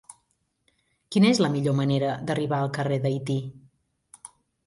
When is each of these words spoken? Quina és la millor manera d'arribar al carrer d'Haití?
Quina 1.15 1.27
és 1.33 1.41
la 1.45 1.49
millor 1.55 1.75
manera 1.81 2.09
d'arribar 2.29 2.61
al 2.61 2.71
carrer 2.79 2.99
d'Haití? 3.03 3.39